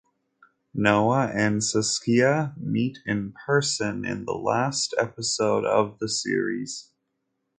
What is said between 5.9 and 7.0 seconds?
the series.